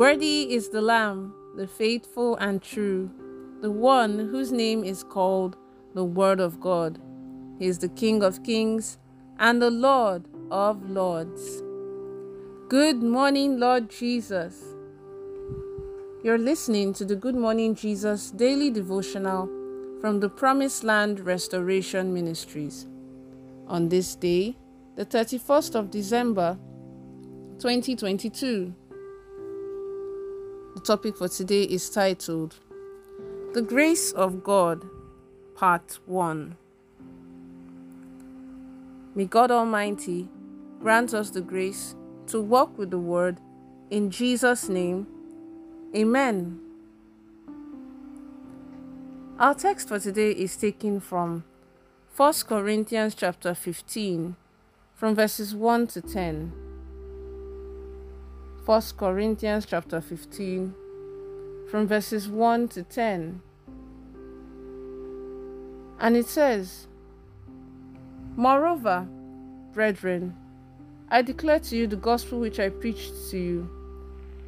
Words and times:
Worthy 0.00 0.54
is 0.54 0.70
the 0.70 0.80
Lamb, 0.80 1.34
the 1.58 1.66
faithful 1.66 2.34
and 2.36 2.62
true, 2.62 3.10
the 3.60 3.70
one 3.70 4.18
whose 4.18 4.50
name 4.50 4.82
is 4.82 5.04
called 5.04 5.58
the 5.92 6.06
Word 6.06 6.40
of 6.40 6.58
God. 6.58 6.98
He 7.58 7.66
is 7.66 7.80
the 7.80 7.90
King 7.90 8.22
of 8.22 8.42
kings 8.42 8.96
and 9.38 9.60
the 9.60 9.70
Lord 9.70 10.24
of 10.50 10.88
lords. 10.88 11.60
Good 12.70 13.02
morning, 13.02 13.60
Lord 13.60 13.90
Jesus. 13.90 14.64
You're 16.24 16.38
listening 16.38 16.94
to 16.94 17.04
the 17.04 17.14
Good 17.14 17.34
Morning 17.34 17.74
Jesus 17.74 18.30
daily 18.30 18.70
devotional 18.70 19.50
from 20.00 20.20
the 20.20 20.30
Promised 20.30 20.82
Land 20.82 21.20
Restoration 21.20 22.14
Ministries. 22.14 22.86
On 23.66 23.90
this 23.90 24.14
day, 24.14 24.56
the 24.96 25.04
31st 25.04 25.74
of 25.74 25.90
December, 25.90 26.56
2022. 27.58 28.74
The 30.74 30.80
topic 30.80 31.16
for 31.16 31.28
today 31.28 31.64
is 31.64 31.90
titled 31.90 32.54
The 33.54 33.60
Grace 33.60 34.12
of 34.12 34.44
God, 34.44 34.88
Part 35.56 35.98
1. 36.06 36.56
May 39.16 39.24
God 39.24 39.50
Almighty 39.50 40.28
grant 40.80 41.12
us 41.12 41.30
the 41.30 41.40
grace 41.40 41.96
to 42.28 42.40
walk 42.40 42.78
with 42.78 42.92
the 42.92 43.00
Word 43.00 43.38
in 43.90 44.12
Jesus' 44.12 44.68
name. 44.68 45.08
Amen. 45.94 46.60
Our 49.40 49.54
text 49.54 49.88
for 49.88 49.98
today 49.98 50.30
is 50.30 50.56
taken 50.56 51.00
from 51.00 51.42
1 52.16 52.32
Corinthians 52.46 53.16
chapter 53.16 53.54
15 53.56 54.36
from 54.94 55.16
verses 55.16 55.52
1 55.52 55.88
to 55.88 56.00
10. 56.00 56.69
1 58.70 58.80
Corinthians 58.96 59.66
chapter 59.66 60.00
15 60.00 60.72
from 61.68 61.88
verses 61.88 62.28
1 62.28 62.68
to 62.68 62.84
10. 62.84 63.42
And 65.98 66.16
it 66.16 66.28
says, 66.28 66.86
Moreover, 68.36 69.08
brethren, 69.74 70.36
I 71.08 71.20
declare 71.22 71.58
to 71.58 71.76
you 71.76 71.88
the 71.88 71.96
gospel 71.96 72.38
which 72.38 72.60
I 72.60 72.68
preached 72.68 73.12
to 73.30 73.38
you, 73.38 73.68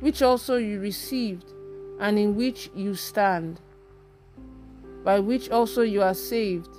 which 0.00 0.22
also 0.22 0.56
you 0.56 0.80
received, 0.80 1.52
and 2.00 2.18
in 2.18 2.36
which 2.36 2.70
you 2.74 2.94
stand, 2.94 3.60
by 5.04 5.18
which 5.18 5.50
also 5.50 5.82
you 5.82 6.00
are 6.00 6.14
saved, 6.14 6.74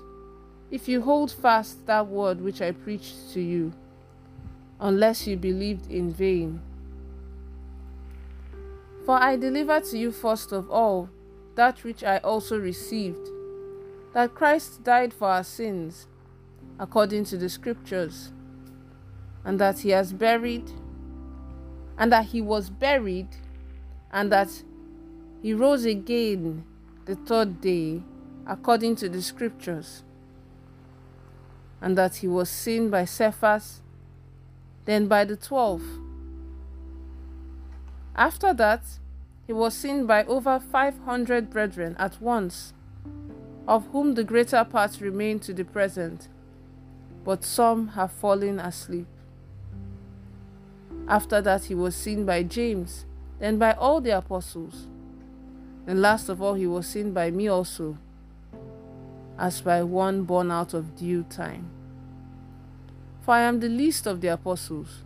if 0.72 0.88
you 0.88 1.02
hold 1.02 1.32
fast 1.32 1.86
that 1.86 2.08
word 2.08 2.42
which 2.42 2.64
I 2.64 2.72
preached 2.72 3.32
to 3.34 3.40
you, 3.40 3.74
unless 4.80 5.28
you 5.28 5.38
believed 5.38 5.92
in 5.92 6.12
vain. 6.12 6.62
For 9.08 9.16
I 9.16 9.38
delivered 9.38 9.86
to 9.86 9.98
you 9.98 10.12
first 10.12 10.52
of 10.52 10.70
all 10.70 11.10
that 11.56 11.86
which 11.86 12.04
I 12.04 12.18
also 12.18 12.60
received 12.60 13.30
that 14.14 14.36
Christ 14.36 14.84
died 14.84 15.14
for 15.14 15.30
our 15.30 15.46
sins, 15.46 16.08
according 16.78 17.24
to 17.26 17.38
the 17.38 17.48
Scriptures, 17.48 18.34
and 19.46 19.62
that 19.62 19.80
he 19.80 19.92
has 19.92 20.12
buried, 20.12 20.70
and 21.98 22.12
that 22.12 22.26
he 22.26 22.42
was 22.42 22.70
buried, 22.70 23.30
and 24.12 24.30
that 24.30 24.50
he 25.42 25.54
rose 25.54 25.86
again 25.86 26.66
the 27.06 27.16
third 27.16 27.62
day, 27.62 28.04
according 28.46 28.98
to 28.98 29.08
the 29.08 29.22
Scriptures, 29.22 30.04
and 31.80 31.98
that 31.98 32.18
he 32.18 32.28
was 32.28 32.50
seen 32.50 32.90
by 32.90 33.06
Cephas, 33.06 33.82
then 34.84 35.08
by 35.08 35.24
the 35.24 35.38
twelve. 35.38 35.82
After 38.18 38.52
that, 38.56 38.82
he 39.46 39.54
was 39.54 39.76
seen 39.76 40.08
by 40.08 40.24
over 40.26 40.60
500 40.60 41.52
brethren 41.52 41.96
at 42.00 42.20
once, 42.20 42.74
of 43.68 43.86
whom 43.92 44.16
the 44.16 44.24
greater 44.24 44.64
part 44.64 45.00
remain 45.00 45.40
to 45.42 45.54
the 45.54 45.64
present, 45.64 46.28
but 47.24 47.44
some 47.44 47.90
have 47.90 48.12
fallen 48.12 48.60
asleep. 48.60 49.06
After 51.08 51.42
that, 51.42 51.66
he 51.66 51.76
was 51.76 51.96
seen 51.96 52.26
by 52.26 52.42
James, 52.42 53.06
then 53.38 53.60
by 53.60 53.74
all 53.74 54.02
the 54.02 54.18
apostles. 54.18 54.88
And 55.86 56.02
last 56.02 56.28
of 56.28 56.42
all, 56.42 56.56
he 56.56 56.66
was 56.66 56.88
seen 56.88 57.14
by 57.14 57.30
me 57.30 57.48
also, 57.48 57.98
as 59.38 59.62
by 59.62 59.84
one 59.84 60.24
born 60.24 60.50
out 60.50 60.74
of 60.74 60.96
due 60.96 61.24
time. 61.24 61.70
For 63.22 63.36
I 63.36 63.42
am 63.42 63.60
the 63.60 63.70
least 63.70 64.08
of 64.08 64.22
the 64.22 64.30
apostles, 64.30 65.04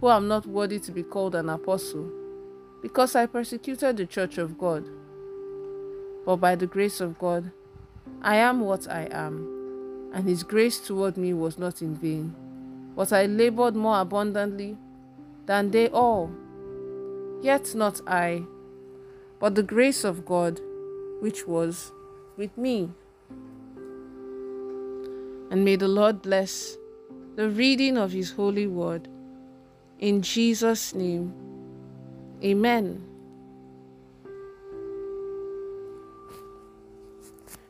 who 0.00 0.08
am 0.08 0.28
not 0.28 0.46
worthy 0.46 0.78
to 0.78 0.92
be 0.92 1.02
called 1.02 1.34
an 1.34 1.48
apostle 1.48 2.10
because 2.86 3.16
I 3.16 3.26
persecuted 3.26 3.96
the 3.96 4.06
church 4.06 4.38
of 4.38 4.56
God. 4.56 4.84
But 6.24 6.36
by 6.36 6.54
the 6.54 6.68
grace 6.68 7.00
of 7.00 7.18
God, 7.18 7.50
I 8.22 8.36
am 8.36 8.60
what 8.60 8.88
I 8.88 9.08
am, 9.10 10.12
and 10.14 10.28
his 10.28 10.44
grace 10.44 10.78
toward 10.78 11.16
me 11.16 11.34
was 11.34 11.58
not 11.58 11.82
in 11.82 11.96
vain. 11.96 12.32
But 12.94 13.12
I 13.12 13.26
labored 13.26 13.74
more 13.74 14.00
abundantly 14.00 14.76
than 15.46 15.72
they 15.72 15.88
all. 15.88 16.30
Yet 17.42 17.74
not 17.74 18.00
I, 18.06 18.44
but 19.40 19.56
the 19.56 19.64
grace 19.64 20.04
of 20.04 20.24
God, 20.24 20.60
which 21.18 21.44
was 21.44 21.90
with 22.36 22.56
me. 22.56 22.90
And 25.50 25.64
may 25.64 25.74
the 25.74 25.88
Lord 25.88 26.22
bless 26.22 26.76
the 27.34 27.48
reading 27.50 27.98
of 27.98 28.12
his 28.12 28.30
holy 28.30 28.68
word. 28.68 29.08
In 29.98 30.22
Jesus' 30.22 30.94
name. 30.94 31.45
Amen. 32.46 33.02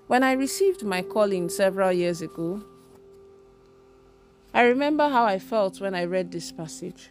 When 0.06 0.22
I 0.22 0.32
received 0.32 0.84
my 0.84 1.00
calling 1.00 1.48
several 1.48 1.92
years 1.92 2.20
ago, 2.20 2.62
I 4.52 4.64
remember 4.64 5.08
how 5.08 5.24
I 5.24 5.38
felt 5.38 5.80
when 5.80 5.94
I 5.94 6.04
read 6.04 6.30
this 6.30 6.52
passage. 6.52 7.08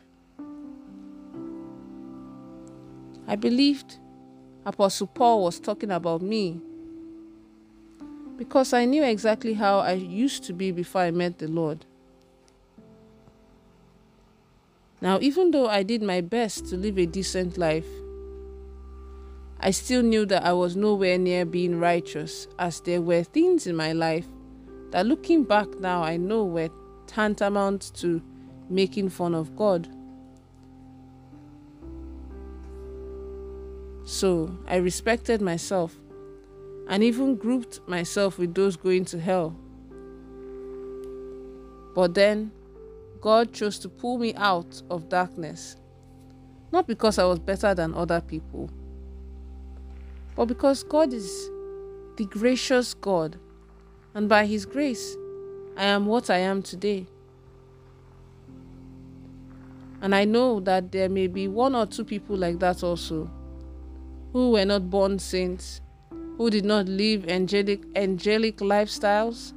I 3.28 3.36
believed 3.36 3.98
Apostle 4.64 5.08
Paul 5.08 5.44
was 5.44 5.60
talking 5.60 5.90
about 5.90 6.22
me 6.22 6.62
because 8.38 8.74
I 8.74 8.86
knew 8.86 9.04
exactly 9.04 9.56
how 9.56 9.80
I 9.80 9.94
used 9.94 10.44
to 10.44 10.54
be 10.54 10.70
before 10.70 11.02
I 11.02 11.10
met 11.10 11.40
the 11.40 11.48
Lord. 11.48 11.84
Now, 15.02 15.20
even 15.22 15.52
though 15.52 15.68
I 15.68 15.84
did 15.84 16.02
my 16.02 16.22
best 16.22 16.68
to 16.68 16.78
live 16.78 16.98
a 16.98 17.06
decent 17.06 17.58
life, 17.58 17.88
I 19.60 19.72
still 19.72 20.04
knew 20.04 20.26
that 20.28 20.46
I 20.46 20.54
was 20.54 20.76
nowhere 20.76 21.18
near 21.18 21.46
being 21.46 21.80
righteous, 21.80 22.48
as 22.60 22.82
there 22.82 23.02
were 23.02 23.24
things 23.24 23.68
in 23.68 23.76
my 23.76 23.94
life 23.94 24.28
that 24.92 25.06
looking 25.06 25.44
back 25.44 25.68
now 25.80 26.04
I 26.04 26.18
know 26.18 26.46
were 26.46 26.70
tantamount 27.08 27.92
to 27.96 28.22
making 28.70 29.10
fun 29.10 29.36
of 29.36 29.56
God. 29.56 29.88
So 34.06 34.58
I 34.68 34.76
respected 34.78 35.42
myself 35.42 35.96
and 36.88 37.04
even 37.04 37.36
grouped 37.36 37.80
myself 37.88 38.38
with 38.38 38.54
those 38.54 38.76
going 38.78 39.06
to 39.06 39.20
hell. 39.20 39.56
But 41.96 42.14
then 42.14 42.52
God 43.26 43.54
chose 43.54 43.80
to 43.80 43.90
pull 43.90 44.20
me 44.20 44.36
out 44.36 44.84
of 44.92 45.10
darkness. 45.10 45.78
Not 46.72 46.86
because 46.86 47.18
I 47.18 47.26
was 47.26 47.40
better 47.40 47.74
than 47.74 47.96
other 47.96 48.22
people, 48.22 48.70
but 50.36 50.46
because 50.46 50.84
God 50.84 51.12
is 51.12 51.50
the 52.18 52.28
gracious 52.30 52.94
God, 52.94 53.40
and 54.14 54.30
by 54.30 54.46
His 54.46 54.68
grace, 54.68 55.16
I 55.76 55.86
am 55.86 56.06
what 56.06 56.30
I 56.30 56.38
am 56.38 56.62
today. 56.62 57.08
And 60.04 60.14
I 60.14 60.26
know 60.26 60.60
that 60.60 60.92
there 60.92 61.10
may 61.10 61.26
be 61.26 61.48
one 61.48 61.74
or 61.74 61.88
two 61.88 62.06
people 62.06 62.38
like 62.38 62.60
that 62.60 62.84
also, 62.84 63.28
who 64.34 64.52
were 64.52 64.66
not 64.66 64.92
born 64.92 65.18
saints, 65.18 65.82
who 66.38 66.52
did 66.52 66.64
not 66.64 66.88
live 66.88 67.28
angelic, 67.28 67.86
angelic 67.96 68.58
lifestyles, 68.58 69.52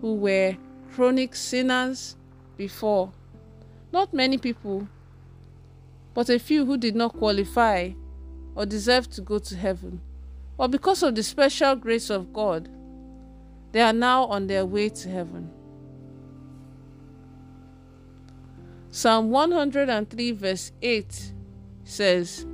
who 0.00 0.14
were 0.14 0.56
chronic 0.92 1.34
sinners, 1.34 2.16
before. 2.56 3.12
Not 3.92 4.12
many 4.12 4.38
people, 4.38 4.88
but 6.14 6.28
a 6.28 6.38
few 6.38 6.64
who 6.64 6.76
did 6.76 6.94
not 6.94 7.12
qualify 7.12 7.90
or 8.54 8.66
deserve 8.66 9.08
to 9.10 9.20
go 9.20 9.38
to 9.38 9.56
heaven. 9.56 10.00
But 10.56 10.68
because 10.68 11.02
of 11.02 11.14
the 11.14 11.22
special 11.22 11.76
grace 11.76 12.10
of 12.10 12.32
God, 12.32 12.68
they 13.72 13.80
are 13.82 13.92
now 13.92 14.24
on 14.24 14.46
their 14.46 14.64
way 14.64 14.88
to 14.88 15.08
heaven. 15.08 15.50
Psalm 18.90 19.30
103, 19.30 20.32
verse 20.32 20.72
8 20.80 21.32
says, 21.84 22.46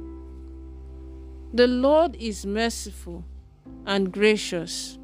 The 1.55 1.69
Lord 1.69 2.16
is 2.16 2.44
merciful 2.44 3.25
and 3.87 4.12
gracious, 4.12 4.98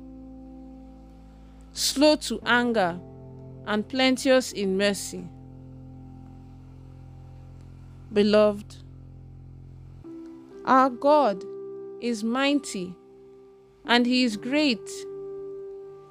slow 1.72 2.16
to 2.16 2.40
anger 2.44 2.98
and 3.68 3.86
plenteous 3.86 4.50
in 4.52 4.78
mercy. 4.78 5.28
Beloved, 8.10 8.76
Our 10.64 10.88
God 10.88 11.44
is 12.00 12.24
mighty 12.24 12.96
and 13.84 14.06
He 14.06 14.24
is 14.24 14.38
great. 14.38 14.88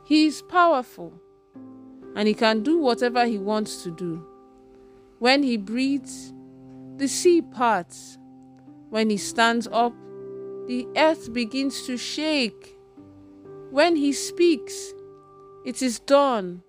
He 0.06 0.27
is 0.27 0.44
powerful 0.44 1.12
and 2.15 2.27
He 2.27 2.36
can 2.36 2.62
do 2.62 2.77
whatever 2.77 3.25
He 3.25 3.39
wants 3.39 3.81
to 3.83 3.92
do. 3.92 4.24
When 5.18 5.42
He 5.42 5.57
breathes, 5.57 6.33
the 6.98 7.07
sea 7.07 7.42
parts. 7.42 8.19
When 8.92 9.09
He 9.09 9.18
stands 9.18 9.68
up, 9.71 9.94
the 10.68 10.88
earth 10.95 11.33
begins 11.33 11.88
to 11.88 11.98
shake. 11.98 12.77
When 13.71 13.95
He 13.95 14.13
speaks, 14.13 14.94
it 15.65 15.81
is 15.81 16.00
done, 16.00 16.62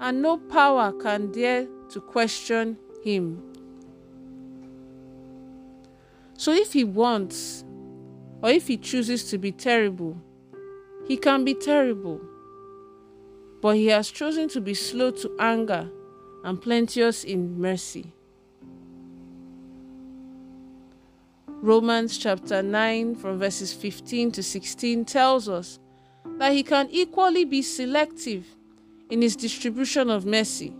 and 0.00 0.22
no 0.22 0.36
power 0.36 0.92
can 0.92 1.32
dare 1.32 1.66
to 1.90 2.00
question 2.00 2.76
Him. 3.02 3.42
So 6.36 6.52
if 6.52 6.72
He 6.72 6.84
wants, 6.84 7.64
or 8.42 8.50
if 8.50 8.66
He 8.66 8.76
chooses 8.76 9.30
to 9.30 9.38
be 9.38 9.52
terrible, 9.52 10.20
He 11.06 11.16
can 11.16 11.44
be 11.44 11.54
terrible. 11.54 12.20
But 13.62 13.76
He 13.76 13.86
has 13.86 14.10
chosen 14.10 14.48
to 14.50 14.60
be 14.60 14.74
slow 14.74 15.10
to 15.12 15.36
anger 15.38 15.88
and 16.44 16.60
plenteous 16.60 17.24
in 17.24 17.58
mercy. 17.58 18.12
Romans 21.48 22.18
chapter 22.18 22.62
9, 22.62 23.14
from 23.16 23.38
verses 23.38 23.72
15 23.72 24.32
to 24.32 24.42
16, 24.42 25.04
tells 25.06 25.48
us 25.48 25.78
that 26.38 26.52
He 26.52 26.62
can 26.62 26.88
equally 26.90 27.44
be 27.44 27.62
selective 27.62 28.55
in 29.10 29.22
His 29.22 29.36
distribution 29.36 30.10
of 30.10 30.26
mercy. 30.26 30.72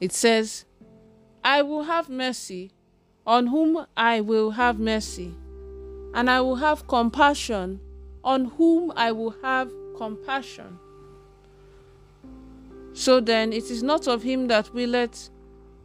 It 0.00 0.12
says, 0.12 0.64
I 1.44 1.62
will 1.62 1.84
have 1.84 2.08
mercy 2.08 2.70
on 3.26 3.46
whom 3.48 3.86
I 3.96 4.20
will 4.20 4.50
have 4.52 4.78
mercy, 4.78 5.34
and 6.14 6.30
I 6.30 6.40
will 6.40 6.56
have 6.56 6.88
compassion 6.88 7.80
on 8.24 8.46
whom 8.46 8.92
I 8.96 9.12
will 9.12 9.34
have 9.42 9.70
compassion. 9.96 10.78
So 12.92 13.20
then 13.20 13.52
it 13.52 13.70
is 13.70 13.82
not 13.82 14.08
of 14.08 14.22
him 14.22 14.48
that 14.48 14.74
willeth, 14.74 15.30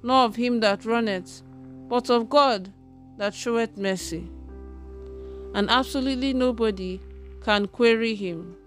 nor 0.02 0.26
of 0.26 0.36
him 0.36 0.60
that 0.62 0.86
runneth, 0.86 1.42
but 1.88 2.10
of 2.10 2.30
God 2.30 2.72
that 3.18 3.34
showeth 3.34 3.78
mercy. 3.78 4.28
And 5.54 5.70
absolutely 5.70 6.34
nobody 6.34 7.00
can 7.44 7.68
query 7.68 8.16
him. 8.16 8.58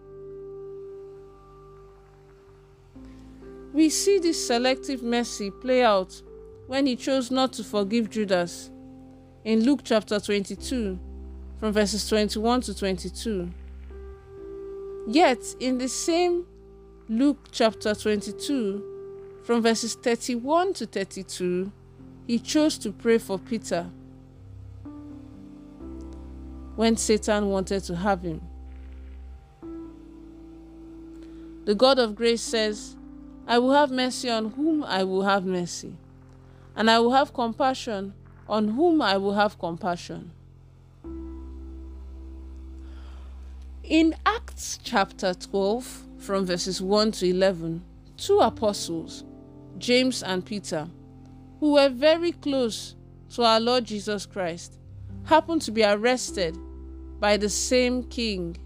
We 3.73 3.91
see 3.91 4.19
this 4.19 4.47
selective 4.47 5.03
mercy 5.03 5.51
play 5.51 5.83
out 5.83 6.23
when 6.67 6.87
he 6.87 6.97
chose 6.97 7.31
not 7.31 7.53
to 7.55 7.65
forgive 7.65 8.11
Judas 8.11 8.71
in 9.45 9.65
Luke 9.65 9.81
chapter 9.85 10.21
22, 10.21 10.99
from 11.59 11.73
verses 11.73 12.09
21 12.09 12.63
to 12.63 12.75
22. 12.75 13.51
Yet, 15.07 15.39
in 15.61 15.79
the 15.79 15.89
same 15.89 16.45
Luke 17.09 17.49
chapter 17.51 17.95
22, 17.95 18.85
from 19.45 19.63
verses 19.63 19.95
31 19.95 20.75
to 20.75 20.87
32, 20.87 21.73
he 22.27 22.39
chose 22.39 22.77
to 22.79 22.93
pray 22.93 23.17
for 23.17 23.39
Peter 23.39 23.91
when 26.77 26.97
Satan 26.97 27.49
wanted 27.49 27.83
to 27.85 27.97
have 27.97 28.21
him. 28.23 28.43
The 31.65 31.75
God 31.75 31.99
of 31.99 32.15
grace 32.15 32.43
says, 32.43 32.98
I 33.49 33.59
will 33.59 33.73
have 33.73 33.91
mercy 33.91 34.29
on 34.29 34.51
whom 34.51 34.85
I 34.85 35.03
will 35.05 35.23
have 35.23 35.47
mercy 35.47 35.95
and 36.77 36.91
I 36.91 36.99
will 37.01 37.13
have 37.13 37.33
compassion 37.33 38.13
on 38.49 38.69
whom 38.69 39.03
I 39.03 39.17
will 39.17 39.35
have 39.35 39.59
compassion. 39.59 40.31
In 43.83 44.15
Acts 44.27 44.79
chapter 44.83 45.33
12, 45.33 46.05
from 46.19 46.45
verses 46.45 46.83
1 46.83 47.13
to 47.13 47.27
11, 47.27 47.83
two 48.17 48.39
apostles, 48.41 49.25
James 49.79 50.23
and 50.23 50.45
Peter, 50.45 50.87
who 51.59 51.73
were 51.73 51.89
very 51.89 52.33
close 52.33 52.95
to 53.31 53.43
our 53.45 53.61
Lord 53.61 53.87
Jesus 53.87 54.27
Christ, 54.27 54.79
happened 55.25 55.63
to 55.63 55.73
be 55.73 55.83
arrested 55.83 56.57
by 57.19 57.37
the 57.37 57.49
same 57.49 58.05
king. 58.05 58.57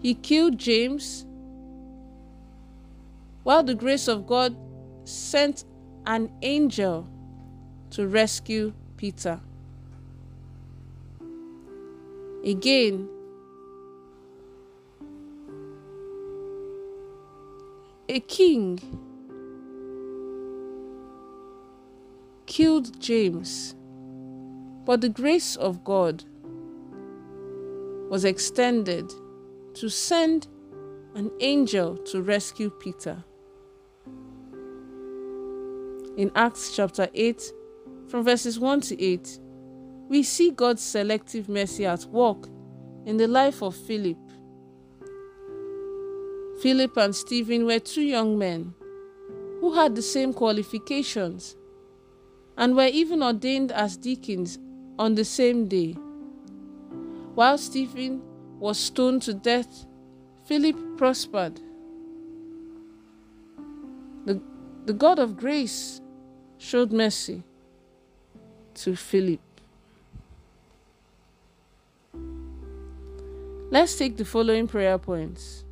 He 0.00 0.14
killed 0.14 0.58
James, 0.58 1.25
while 3.46 3.62
the 3.62 3.76
grace 3.76 4.08
of 4.08 4.26
God 4.26 4.56
sent 5.04 5.66
an 6.04 6.28
angel 6.42 7.08
to 7.90 8.08
rescue 8.08 8.72
Peter. 8.96 9.40
Again, 12.44 13.08
a 18.08 18.18
king 18.18 18.80
killed 22.46 23.00
James, 23.00 23.76
but 24.84 25.00
the 25.00 25.08
grace 25.08 25.54
of 25.54 25.84
God 25.84 26.24
was 28.10 28.24
extended 28.24 29.08
to 29.74 29.88
send 29.88 30.48
an 31.14 31.30
angel 31.38 31.96
to 31.98 32.22
rescue 32.22 32.70
Peter 32.70 33.22
in 36.16 36.30
Acts 36.34 36.74
chapter 36.74 37.08
8, 37.14 37.52
from 38.08 38.24
verses 38.24 38.58
1 38.58 38.80
to 38.82 39.02
8, 39.02 39.38
we 40.08 40.22
see 40.22 40.50
God's 40.50 40.82
selective 40.82 41.48
mercy 41.48 41.84
at 41.84 42.04
work 42.06 42.48
in 43.04 43.16
the 43.16 43.28
life 43.28 43.62
of 43.62 43.74
Philip. 43.74 44.16
Philip 46.62 46.96
and 46.96 47.14
Stephen 47.14 47.66
were 47.66 47.78
two 47.78 48.02
young 48.02 48.38
men 48.38 48.74
who 49.60 49.74
had 49.74 49.94
the 49.94 50.02
same 50.02 50.32
qualifications 50.32 51.56
and 52.56 52.74
were 52.74 52.86
even 52.86 53.22
ordained 53.22 53.72
as 53.72 53.96
deacons 53.96 54.58
on 54.98 55.14
the 55.14 55.24
same 55.24 55.68
day. 55.68 55.92
While 57.34 57.58
Stephen 57.58 58.22
was 58.58 58.78
stoned 58.78 59.22
to 59.22 59.34
death, 59.34 59.84
Philip 60.46 60.76
prospered. 60.96 61.60
The, 64.24 64.40
the 64.86 64.94
God 64.94 65.18
of 65.18 65.36
grace 65.36 66.00
showed 66.58 66.92
mercy 66.92 67.42
to 68.74 68.96
Philip. 68.96 69.40
Let's 73.70 73.96
take 73.96 74.16
the 74.16 74.24
following 74.24 74.68
prayer 74.68 74.96
points. 74.96 75.64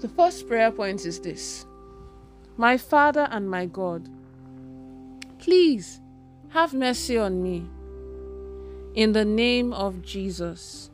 The 0.00 0.08
first 0.08 0.48
prayer 0.48 0.70
point 0.70 1.04
is 1.04 1.20
this 1.20 1.66
My 2.56 2.78
Father 2.78 3.28
and 3.30 3.50
my 3.50 3.66
God, 3.66 4.08
please 5.38 6.00
have 6.48 6.72
mercy 6.72 7.18
on 7.18 7.42
me. 7.42 7.66
In 8.94 9.12
the 9.12 9.24
name 9.24 9.72
of 9.72 10.02
Jesus. 10.02 10.90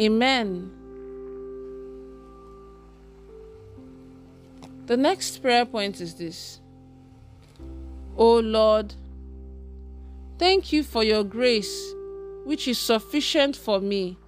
Amen. 0.00 0.81
The 4.92 4.98
next 4.98 5.38
prayer 5.38 5.64
point 5.64 6.02
is 6.02 6.16
this 6.16 6.60
O 8.14 8.40
Lord, 8.40 8.94
thank 10.38 10.70
you 10.70 10.82
for 10.82 11.02
your 11.02 11.24
grace, 11.24 11.94
which 12.44 12.68
is 12.68 12.78
sufficient 12.78 13.56
for 13.56 13.80
me 13.80 14.18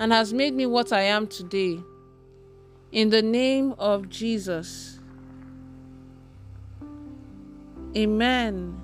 and 0.00 0.10
has 0.10 0.32
made 0.32 0.54
me 0.54 0.66
what 0.66 0.92
I 0.92 1.02
am 1.02 1.28
today. 1.28 1.78
In 2.90 3.10
the 3.10 3.22
name 3.22 3.76
of 3.78 4.08
Jesus. 4.08 4.98
Amen. 7.96 8.82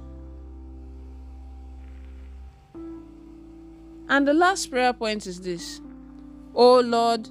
And 4.09 4.28
the 4.28 4.35
last 4.35 4.71
prayer 4.71 4.92
point 4.92 5.26
is 5.26 5.40
this 5.40 5.80
O 6.54 6.78
Lord, 6.78 7.28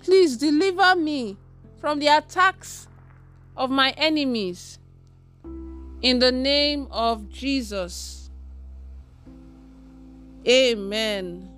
please 0.00 0.36
deliver 0.36 0.94
me 0.94 1.36
from 1.80 1.98
the 1.98 2.08
attacks 2.08 2.86
of 3.56 3.70
my 3.70 3.90
enemies. 3.96 4.78
In 6.02 6.18
the 6.18 6.30
name 6.30 6.86
of 6.90 7.28
Jesus. 7.30 8.30
Amen. 10.46 11.50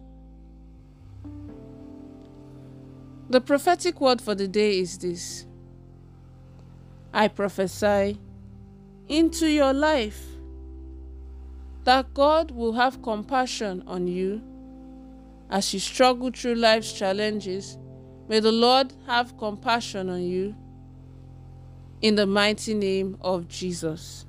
The 3.31 3.41
prophetic 3.41 4.01
word 4.01 4.21
for 4.21 4.35
the 4.35 4.49
day 4.49 4.81
is 4.81 4.99
this 4.99 5.47
I 7.15 7.29
prophesy 7.29 8.19
into 9.09 9.47
your 9.47 9.73
life 9.73 10.25
that 11.85 12.13
God 12.15 12.51
will 12.51 12.73
have 12.73 13.03
compassion 13.03 13.83
on 13.87 14.07
you 14.07 14.43
as 15.51 15.73
you 15.75 15.81
struggle 15.81 16.31
through 16.31 16.55
life's 16.55 16.93
challenges 16.93 17.79
May 18.33 18.41
the 18.41 18.51
Lord 18.51 18.95
have 19.07 19.37
compassion 19.37 20.09
on 20.09 20.23
you 20.23 20.57
in 22.01 22.15
the 22.15 22.25
mighty 22.25 22.73
name 22.73 23.19
of 23.21 23.47
Jesus. 23.47 24.25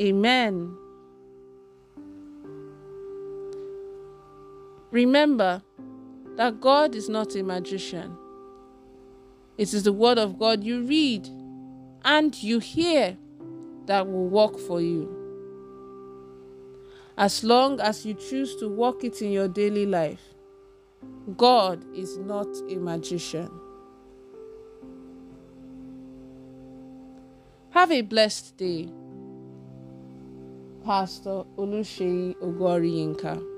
Amen. 0.00 0.76
Remember 4.92 5.60
that 6.36 6.60
God 6.60 6.94
is 6.94 7.08
not 7.08 7.34
a 7.34 7.42
magician. 7.42 8.16
It 9.58 9.74
is 9.74 9.82
the 9.82 9.92
word 9.92 10.18
of 10.18 10.38
God 10.38 10.62
you 10.62 10.84
read 10.84 11.28
and 12.04 12.40
you 12.40 12.60
hear 12.60 13.18
that 13.86 14.06
will 14.06 14.28
work 14.28 14.56
for 14.60 14.80
you. 14.80 15.12
As 17.18 17.42
long 17.42 17.80
as 17.80 18.06
you 18.06 18.14
choose 18.14 18.54
to 18.60 18.68
work 18.68 19.02
it 19.02 19.20
in 19.20 19.32
your 19.32 19.48
daily 19.48 19.84
life, 19.84 20.33
God 21.36 21.84
is 21.94 22.18
not 22.18 22.48
a 22.68 22.76
magician. 22.76 23.50
Have 27.70 27.90
a 27.90 28.02
blessed 28.02 28.56
day. 28.56 28.88
Pastor 30.84 31.44
Oluseyi 31.56 32.36
Ogori 32.42 32.90
Yinka. 32.92 33.53